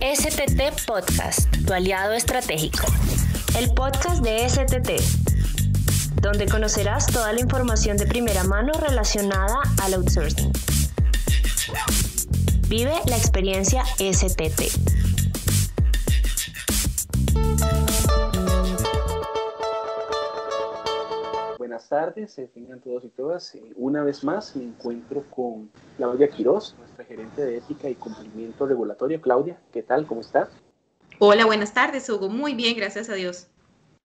[0.00, 2.86] STT Podcast, tu aliado estratégico.
[3.58, 10.52] El podcast de STT, donde conocerás toda la información de primera mano relacionada al outsourcing.
[12.68, 14.70] Vive la experiencia STT.
[21.58, 23.52] Buenas tardes, tengan todos y todas.
[23.56, 28.66] Eh, una vez más me encuentro con Claudia Quiroz, nuestra gerente de ética y cumplimiento
[28.66, 29.20] regulatorio.
[29.20, 30.06] Claudia, ¿qué tal?
[30.06, 30.48] ¿Cómo está?
[31.18, 32.28] Hola, buenas tardes, Hugo.
[32.28, 33.48] Muy bien, gracias a Dios.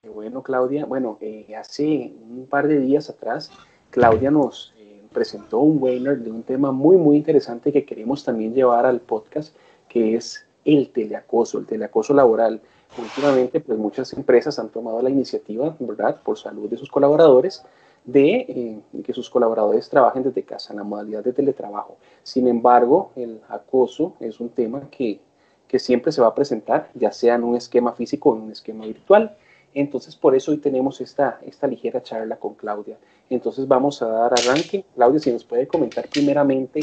[0.03, 0.85] bueno, Claudia.
[0.85, 3.51] Bueno, eh, hace un par de días atrás,
[3.91, 4.73] Claudia nos
[5.13, 9.55] presentó un webinar de un tema muy, muy interesante que queremos también llevar al podcast,
[9.87, 12.61] que es el teleacoso, el teleacoso laboral.
[12.97, 17.63] Últimamente, pues muchas empresas han tomado la iniciativa, ¿verdad?, por salud de sus colaboradores,
[18.05, 21.97] de eh, que sus colaboradores trabajen desde casa en la modalidad de teletrabajo.
[22.23, 25.19] Sin embargo, el acoso es un tema que,
[25.67, 28.51] que siempre se va a presentar, ya sea en un esquema físico o en un
[28.51, 29.35] esquema virtual.
[29.73, 32.97] Entonces, por eso hoy tenemos esta, esta ligera charla con Claudia.
[33.29, 34.83] Entonces, vamos a dar arranque.
[34.95, 36.79] Claudia, si nos puede comentar primeramente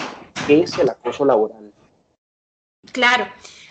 [0.47, 1.73] qué es el acoso laboral.
[2.93, 3.27] Claro.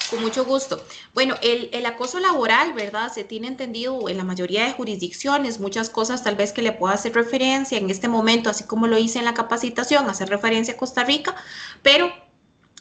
[0.10, 0.84] Con mucho gusto.
[1.14, 3.12] Bueno, el, el, acoso laboral, ¿verdad?
[3.12, 6.94] Se tiene entendido en la mayoría de jurisdicciones, muchas cosas tal vez que le pueda
[6.94, 10.78] hacer referencia en este momento, así como lo hice en la capacitación, hacer referencia a
[10.78, 11.36] Costa Rica,
[11.82, 12.12] pero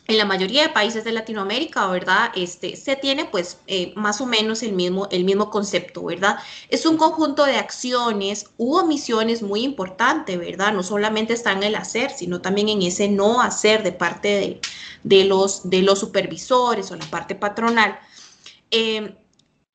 [0.06, 2.30] en la mayoría de países de Latinoamérica, ¿verdad?
[2.34, 6.38] Este, se tiene pues eh, más o menos el mismo, el mismo concepto, ¿verdad?
[6.68, 10.74] Es un conjunto de acciones u omisiones muy importante, ¿verdad?
[10.74, 14.60] No solamente está en el hacer, sino también en ese no hacer de parte de,
[15.04, 17.98] de los, de los supervisores o la parte patronal.
[18.70, 19.14] Eh,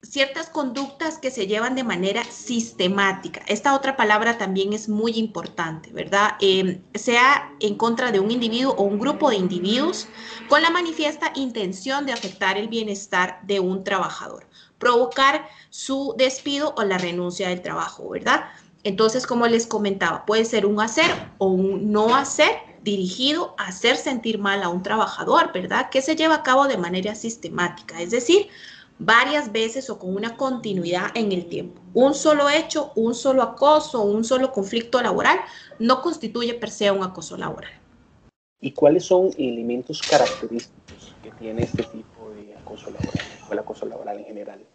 [0.02, 3.42] ciertas conductas que se llevan de manera sistemática.
[3.47, 6.31] Esta otra palabra también es muy importante, ¿verdad?
[6.39, 10.08] Eh, sea en contra de un individuo o un grupo de individuos
[10.47, 14.47] con la manifiesta intención de afectar el bienestar de un trabajador,
[14.78, 18.45] provocar su despido o la renuncia del trabajo, ¿verdad?
[18.84, 23.97] Entonces, como les comentaba, puede ser un hacer o un no hacer dirigido a hacer
[23.97, 25.90] sentir mal a un trabajador, ¿verdad?
[25.90, 28.47] Que se lleva a cabo de manera sistemática, es decir,
[29.00, 31.82] varias veces o con una continuidad en el tiempo.
[31.94, 35.40] Un solo hecho, un solo acoso, un solo conflicto laboral
[35.80, 37.72] no constituye per se un acoso laboral.
[38.62, 43.86] ¿Y cuáles son elementos característicos que tiene este tipo de acoso laboral o el acoso
[43.86, 44.66] laboral en general?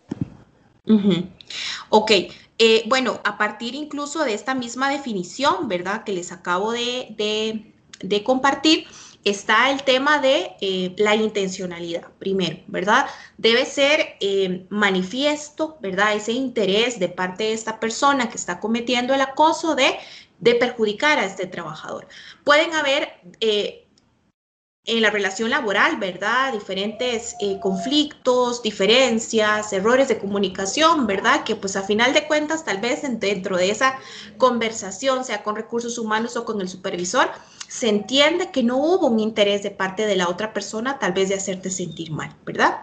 [1.91, 2.11] Ok,
[2.59, 6.05] eh, bueno, a partir incluso de esta misma definición, ¿verdad?
[6.05, 8.87] Que les acabo de, de, de compartir,
[9.25, 13.07] está el tema de eh, la intencionalidad, primero, ¿verdad?
[13.39, 16.15] Debe ser eh, manifiesto, ¿verdad?
[16.15, 19.97] Ese interés de parte de esta persona que está cometiendo el acoso de,
[20.39, 22.07] de perjudicar a este trabajador.
[22.45, 23.84] Pueden haber eh,
[24.87, 26.53] en la relación laboral, ¿verdad?
[26.53, 31.43] Diferentes conflictos, diferencias, errores de comunicación, ¿verdad?
[31.45, 33.99] Que pues a final de cuentas, tal vez dentro de esa
[34.37, 37.31] conversación, sea con recursos humanos o con el supervisor,
[37.67, 41.31] se entiende que no hubo un interés de parte de la otra persona tal vez
[41.31, 42.81] de hacerte sentir mal, ¿verdad?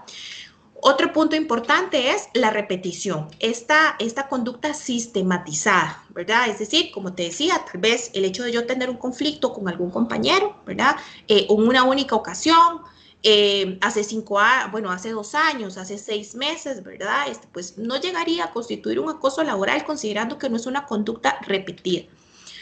[0.84, 6.50] Otro punto importante es la repetición, esta, esta conducta sistematizada, ¿verdad?
[6.50, 9.70] Es decir, como te decía, tal vez el hecho de yo tener un conflicto con
[9.70, 10.96] algún compañero, ¿verdad?
[11.28, 12.82] Eh, en una única ocasión,
[13.22, 17.28] eh, hace cinco años, bueno, hace dos años, hace seis meses, ¿verdad?
[17.30, 21.38] Este, pues no llegaría a constituir un acoso laboral considerando que no es una conducta
[21.42, 22.06] repetida.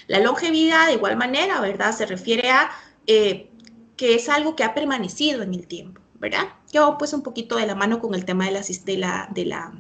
[0.08, 1.96] La longevidad, de igual manera, ¿verdad?
[1.96, 2.70] Se refiere a
[3.08, 3.50] eh,
[3.96, 6.50] que es algo que ha permanecido en el tiempo, ¿verdad?
[6.72, 9.30] Que va pues un poquito de la mano con el tema de la, de la,
[9.34, 9.74] de la,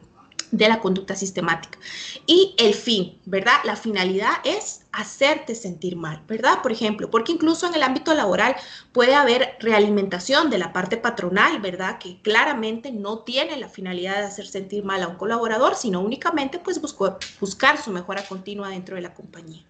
[0.51, 1.77] de la conducta sistemática.
[2.25, 3.57] Y el fin, ¿verdad?
[3.65, 6.61] La finalidad es hacerte sentir mal, ¿verdad?
[6.61, 8.55] Por ejemplo, porque incluso en el ámbito laboral
[8.91, 11.99] puede haber realimentación de la parte patronal, ¿verdad?
[11.99, 16.59] Que claramente no tiene la finalidad de hacer sentir mal a un colaborador, sino únicamente
[16.59, 19.65] pues buscar su mejora continua dentro de la compañía.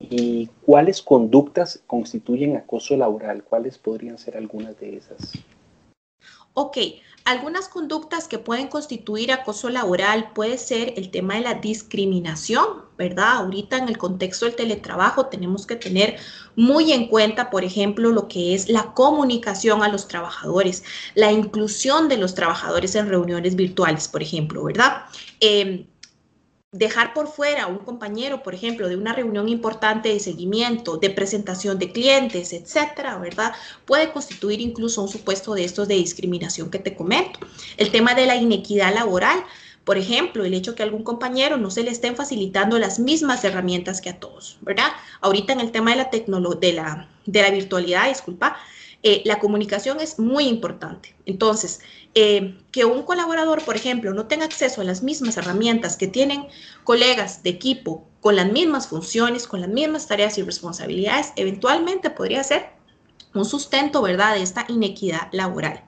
[0.00, 3.44] ¿Y cuáles conductas constituyen acoso laboral?
[3.44, 5.32] ¿Cuáles podrían ser algunas de esas?
[6.54, 6.78] Ok,
[7.24, 12.64] algunas conductas que pueden constituir acoso laboral puede ser el tema de la discriminación,
[12.96, 13.38] ¿verdad?
[13.38, 16.16] Ahorita en el contexto del teletrabajo tenemos que tener
[16.54, 20.84] muy en cuenta, por ejemplo, lo que es la comunicación a los trabajadores,
[21.14, 25.06] la inclusión de los trabajadores en reuniones virtuales, por ejemplo, ¿verdad?
[25.40, 25.86] Eh,
[26.74, 31.08] dejar por fuera a un compañero, por ejemplo, de una reunión importante de seguimiento, de
[31.08, 33.52] presentación de clientes, etcétera, ¿verdad?
[33.84, 37.38] Puede constituir incluso un supuesto de estos de discriminación que te comento.
[37.76, 39.44] El tema de la inequidad laboral,
[39.84, 43.44] por ejemplo, el hecho que a algún compañero no se le estén facilitando las mismas
[43.44, 44.88] herramientas que a todos, ¿verdad?
[45.20, 48.56] Ahorita en el tema de la tecnología, de la, de la virtualidad, disculpa,
[49.06, 51.14] eh, la comunicación es muy importante.
[51.26, 51.80] Entonces,
[52.14, 56.46] eh, que un colaborador, por ejemplo, no tenga acceso a las mismas herramientas que tienen
[56.84, 62.42] colegas de equipo con las mismas funciones, con las mismas tareas y responsabilidades, eventualmente podría
[62.42, 62.70] ser
[63.34, 65.84] un sustento, ¿verdad?, de esta inequidad laboral.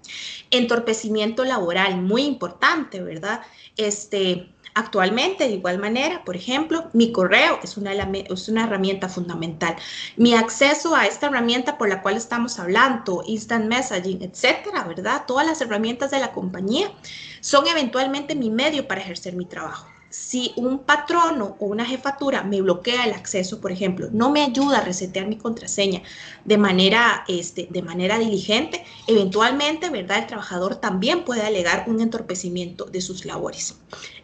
[0.50, 3.40] Entorpecimiento laboral, muy importante, ¿verdad?
[3.78, 9.74] Este, Actualmente, de igual manera, por ejemplo, mi correo es una, es una herramienta fundamental.
[10.18, 15.24] Mi acceso a esta herramienta por la cual estamos hablando, instant messaging, etcétera, ¿verdad?
[15.26, 16.92] Todas las herramientas de la compañía
[17.40, 22.60] son eventualmente mi medio para ejercer mi trabajo si un patrono o una jefatura me
[22.62, 26.02] bloquea el acceso, por ejemplo, no me ayuda a resetear mi contraseña
[26.44, 30.18] de manera, este, de manera diligente, eventualmente, ¿verdad?
[30.18, 33.76] El trabajador también puede alegar un entorpecimiento de sus labores.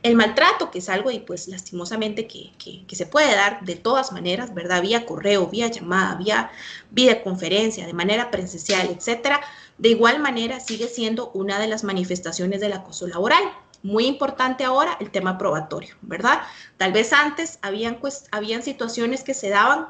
[0.03, 4.13] El maltrato, que es algo y pues lastimosamente que, que, se puede dar de todas
[4.13, 4.83] maneras, ¿verdad?
[4.83, 6.51] Vía correo, vía llamada, vía
[6.91, 9.41] videoconferencia, de manera presencial, etcétera,
[9.79, 13.43] de igual manera sigue siendo una de las manifestaciones del acoso laboral.
[13.83, 16.43] Muy importante ahora el tema probatorio, ¿verdad?
[16.77, 17.99] Tal vez antes habían,
[18.31, 19.89] habían situaciones que se daban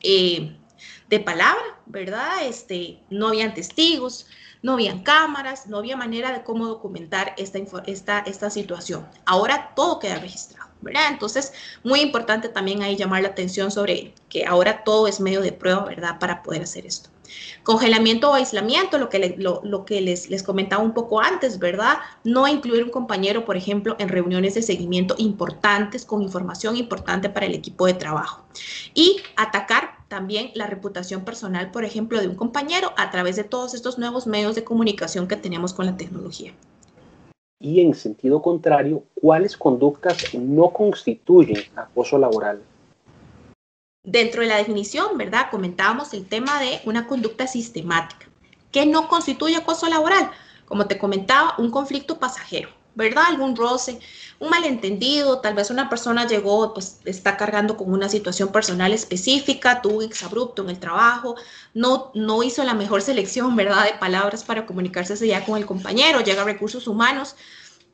[0.00, 0.56] eh,
[1.08, 2.44] de palabra, ¿verdad?
[2.44, 4.26] Este, no habían testigos,
[4.62, 7.58] no habían cámaras, no había manera de cómo documentar esta,
[8.26, 9.06] esta, situación.
[9.24, 11.08] Ahora todo queda registrado, ¿verdad?
[11.10, 11.52] Entonces,
[11.84, 15.84] muy importante también ahí llamar la atención sobre que ahora todo es medio de prueba,
[15.84, 16.18] ¿verdad?
[16.18, 17.10] Para poder hacer esto.
[17.62, 21.98] Congelamiento o aislamiento, lo que, lo, que les, les comentaba un poco antes, ¿verdad?
[22.24, 27.44] No incluir un compañero, por ejemplo, en reuniones de seguimiento importantes con información importante para
[27.44, 28.44] el equipo de trabajo.
[28.94, 33.74] Y atacar también la reputación personal, por ejemplo, de un compañero a través de todos
[33.74, 36.54] estos nuevos medios de comunicación que tenemos con la tecnología.
[37.60, 42.62] Y en sentido contrario, ¿cuáles conductas no constituyen acoso laboral?
[44.04, 45.50] Dentro de la definición, ¿verdad?
[45.50, 48.26] Comentábamos el tema de una conducta sistemática.
[48.70, 50.30] que no constituye acoso laboral?
[50.66, 53.26] Como te comentaba, un conflicto pasajero, ¿verdad?
[53.28, 54.00] Algún roce,
[54.40, 59.80] un malentendido, tal vez una persona llegó, pues está cargando con una situación personal específica,
[59.80, 61.36] tuvo un exabrupto en el trabajo,
[61.74, 63.84] no, no hizo la mejor selección, ¿verdad?
[63.84, 67.36] De palabras para comunicarse ya con el compañero, llega recursos humanos,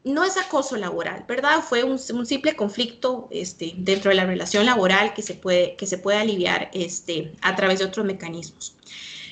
[0.05, 1.61] no es acoso laboral, ¿verdad?
[1.61, 5.99] Fue un, simple conflicto este, dentro de la relación laboral que se puede, que se
[5.99, 8.75] puede aliviar este, a través de otros mecanismos.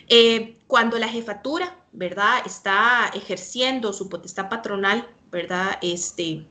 [0.08, 2.42] Eh, cuando la jefatura, ¿verdad?
[2.44, 5.78] Está ejerciendo su potestad patronal, ¿verdad?
[5.82, 6.44] Este,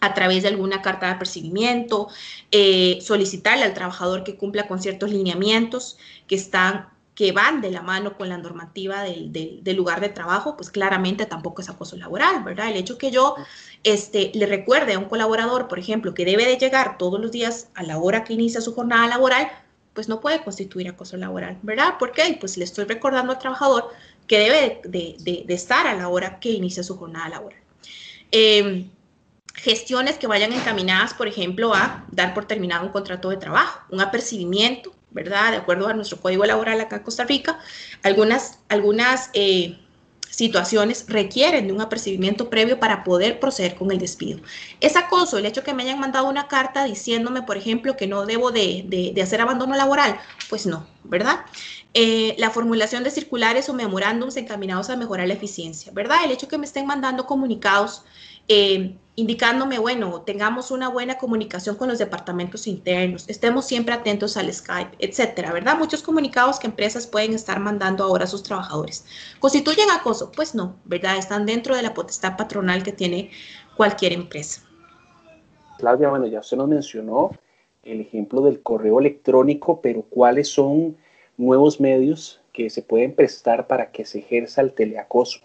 [0.00, 2.08] a través de alguna carta de apercibimiento,
[2.52, 5.98] eh, solicitarle al trabajador que cumpla con ciertos lineamientos
[6.28, 10.70] que están que van de la mano con la normativa del, lugar de trabajo, pues
[10.70, 12.68] claramente tampoco es acoso laboral, ¿verdad?
[12.68, 13.36] El hecho que yo
[13.84, 17.68] este, le recuerde a un colaborador, por ejemplo, que debe de llegar todos los días
[17.74, 19.50] a la hora que inicia su jornada laboral,
[19.94, 21.96] pues no puede constituir acoso laboral, ¿verdad?
[21.98, 22.36] ¿Por qué?
[22.38, 23.88] Pues le estoy recordando al trabajador
[24.26, 27.65] que debe de, estar a la hora que inicia su jornada laboral.
[28.30, 28.90] Em,
[29.54, 34.00] gestiones que vayan encaminadas, por ejemplo, a dar por terminado un contrato de trabajo, un
[34.00, 35.52] apercibimiento, ¿verdad?
[35.52, 37.58] De acuerdo a nuestro código laboral acá en Costa Rica,
[38.02, 39.78] algunas, algunas eh,
[40.36, 44.40] situaciones requieren de un apercibimiento previo para poder proceder con el despido.
[44.82, 48.26] Es acoso el hecho que me hayan mandado una carta diciéndome, por ejemplo, que no
[48.26, 50.20] debo de, hacer abandono laboral.
[50.50, 51.46] Pues no, ¿verdad?
[51.94, 56.18] Eh, la formulación de circulares o memorándums encaminados a mejorar la eficiencia, ¿verdad?
[56.22, 58.04] El hecho que me estén mandando comunicados
[58.46, 64.52] eh, indicándome, bueno, tengamos una buena comunicación con los departamentos internos, estemos siempre atentos al
[64.52, 65.78] Skype, etcétera, ¿verdad?
[65.78, 69.06] Muchos comunicados que empresas pueden estar mandando ahora a sus trabajadores.
[69.40, 70.30] ¿Constituyen acoso?
[70.36, 71.16] Pues no, ¿verdad?
[71.16, 73.30] Están dentro de la potestad patronal que tiene
[73.74, 74.62] cualquier empresa.
[75.78, 77.30] Claudia, bueno, ya usted nos mencionó
[77.84, 80.96] el ejemplo del correo electrónico, pero ¿cuáles son
[81.38, 85.40] nuevos medios que se pueden prestar para que se ejerza el teleacoso?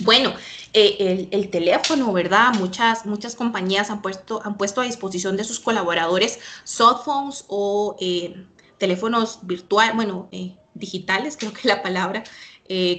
[0.00, 0.32] Bueno,
[0.74, 2.54] eh, el, teléfono, ¿verdad?
[2.54, 8.44] Muchas, muchas compañías han puesto, han puesto a disposición de sus colaboradores softphones o eh,
[8.78, 12.24] teléfonos virtuales, bueno, eh, digitales, creo que la palabra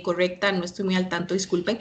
[0.04, 1.78] correcta, no estoy muy al tanto, disculpen.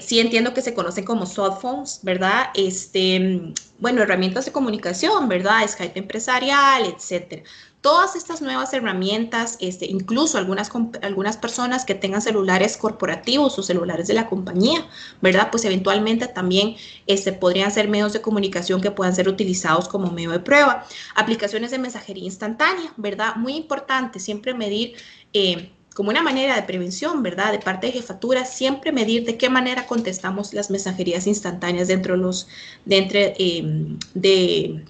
[0.00, 2.50] sí entiendo que se conocen como softphones, ¿verdad?
[2.54, 5.66] Este, bueno, herramientas de comunicación, ¿verdad?
[5.66, 7.42] Skype empresarial, etcétera
[7.84, 10.70] todas estas nuevas herramientas, este, incluso algunas,
[11.02, 14.88] algunas personas que tengan celulares corporativos o celulares de la compañía,
[15.20, 15.48] ¿verdad?
[15.50, 16.76] Pues eventualmente también
[17.06, 20.86] este, podrían ser medios de comunicación que puedan ser utilizados como medio de prueba.
[21.14, 23.36] Aplicaciones de mensajería instantánea, ¿verdad?
[23.36, 24.94] Muy importante siempre medir.
[25.34, 27.52] Eh, como una manera de prevención, ¿verdad?
[27.52, 32.48] De parte de jefatura, siempre medir de qué manera contestamos las mensajerías instantáneas dentro, los,
[32.84, 34.84] de, de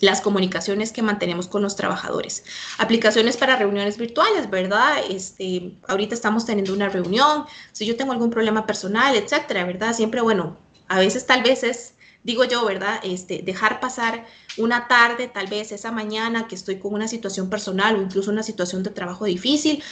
[0.00, 2.44] las comunicaciones que mantenemos con los trabajadores.
[2.78, 5.04] Aplicaciones para reuniones virtuales, ¿verdad?
[5.08, 9.94] Este, ahorita estamos teniendo una reunión, si yo tengo algún problema personal, etcétera, ¿verdad?
[9.94, 10.56] Siempre, bueno,
[10.88, 13.00] a veces tal vez es digo yo, ¿verdad?
[13.02, 14.26] Este, dejar pasar
[14.58, 18.42] una tarde, tal vez esa mañana que estoy con una situación personal o incluso una
[18.42, 19.82] situación de trabajo difícil,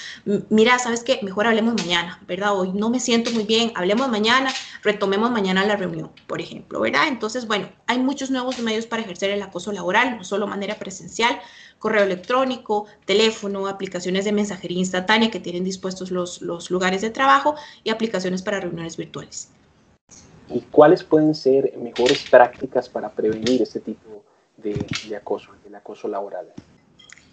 [0.50, 1.20] mira, ¿sabes qué?
[1.22, 2.58] Mejor hablemos mañana, ¿verdad?
[2.58, 7.08] Hoy no me siento muy bien, hablemos mañana, retomemos mañana la reunión, por ejemplo, ¿verdad?
[7.08, 11.40] Entonces, bueno, hay muchos nuevos medios para ejercer el acoso laboral, no solo manera presencial,
[11.78, 17.54] correo electrónico, teléfono, aplicaciones de mensajería instantánea que tienen dispuestos los, los lugares de trabajo
[17.84, 19.48] y aplicaciones para reuniones virtuales
[20.50, 24.24] y cuáles pueden ser mejores prácticas para prevenir este tipo
[24.56, 26.46] de, acoso, el acoso laboral.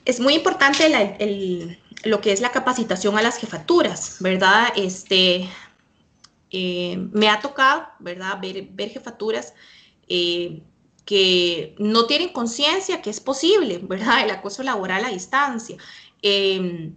[0.03, 0.87] Es muy importante
[2.03, 4.67] lo que es la capacitación a las jefaturas, ¿verdad?
[4.75, 5.49] Este,
[6.51, 8.39] eh, me ha tocado, ¿verdad?
[8.41, 9.53] Ver, jefaturas
[10.07, 10.61] eh,
[11.05, 14.23] que no tienen conciencia que es posible, ¿verdad?
[14.23, 15.77] El acoso laboral a distancia.
[16.21, 16.91] Eh,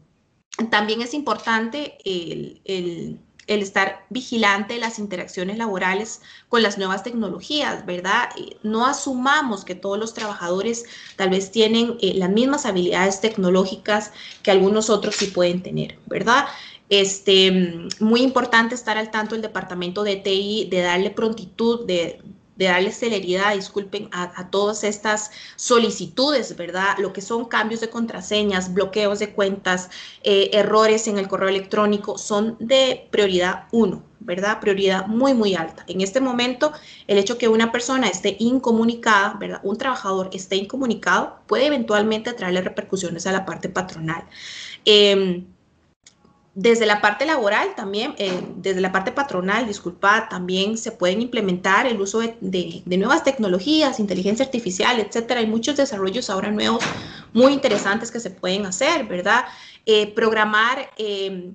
[0.71, 7.85] también es importante el, el estar vigilante de las interacciones laborales con las nuevas tecnologías,
[7.87, 8.29] ¿verdad?
[8.63, 10.85] No asumamos que todos los trabajadores
[11.17, 14.13] tal vez tienen eh, las mismas habilidades tecnológicas
[14.43, 16.47] que algunos otros sí pueden tener, ¿verdad?
[16.91, 22.21] Este, muy importante estar al tanto del departamento de TI, de darle prontitud, de,
[22.59, 26.99] de darle celeridad, disculpen, a, todas estas solicitudes, ¿verdad?
[26.99, 29.91] Lo que son cambios de contraseñas, bloqueos de cuentas,
[30.25, 34.59] eh, errores en el correo electrónico, son de prioridad uno, ¿verdad?
[34.61, 35.85] Prioridad muy, muy alta.
[35.87, 36.73] En este momento,
[37.07, 39.61] el hecho que una persona esté incomunicada, ¿verdad?
[39.63, 44.25] Un trabajador esté incomunicado puede eventualmente traerle repercusiones a la parte patronal.
[44.85, 45.47] Em,
[46.61, 51.87] desde la parte laboral también, eh, desde la parte patronal, disculpa, también se pueden implementar
[51.87, 55.39] el uso de, nuevas tecnologías, inteligencia artificial, etcétera.
[55.39, 56.83] Hay muchos desarrollos ahora nuevos
[57.33, 59.45] muy interesantes que se pueden hacer, ¿verdad?
[59.87, 61.55] Eh, programar em,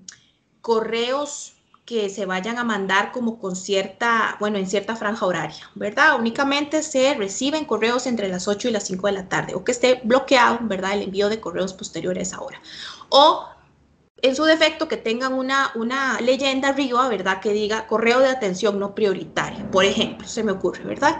[0.61, 6.17] correos que se vayan a mandar como con cierta, bueno, en cierta franja horaria, ¿verdad?
[6.17, 9.73] Únicamente se reciben correos entre las 8 y las 5 de la tarde o que
[9.73, 10.93] esté bloqueado, ¿verdad?
[10.93, 12.61] El envío de correos posteriores a esa hora.
[13.09, 13.49] O
[14.23, 17.41] en su defecto que tengan una, una leyenda arriba, ¿verdad?
[17.41, 21.17] Que diga correo de atención no prioritaria, por ejemplo, se me ocurre, ¿verdad?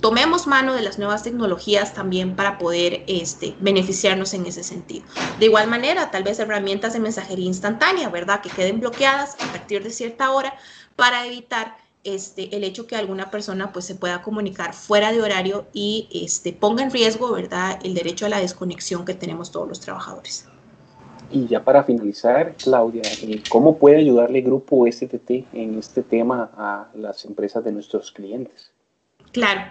[0.00, 5.04] Tomemos mano de las nuevas tecnologías también para poder este, beneficiarnos en ese sentido.
[5.38, 8.40] De igual manera, tal vez herramientas de mensajería instantánea, ¿verdad?
[8.40, 10.54] Que queden bloqueadas a partir de cierta hora
[10.96, 15.66] para evitar este, el hecho que alguna persona pues se pueda comunicar fuera de horario
[15.74, 17.78] y este, ponga en riesgo, ¿verdad?
[17.84, 20.46] El derecho a la desconexión que tenemos todos los trabajadores.
[21.30, 26.88] Y ya para finalizar, Claudia, eh, ¿cómo puede ayudarle Grupo STT en este tema a
[26.94, 28.72] las empresas de nuestros clientes?
[29.32, 29.62] Claro.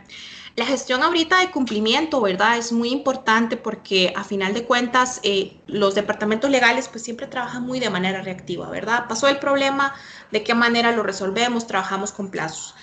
[0.56, 2.58] La gestión ahorita de cumplimiento, ¿verdad?
[2.58, 7.64] Es muy importante porque a final de cuentas eh, los departamentos legales pues siempre trabajan
[7.64, 9.06] muy de manera reactiva, ¿verdad?
[9.08, 9.94] Pasó el problema,
[10.32, 11.68] ¿de qué manera lo resolvemos?
[11.68, 12.76] Trabajamos con plazos